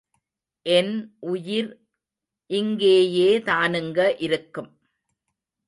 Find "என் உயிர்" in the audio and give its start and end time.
0.65-1.69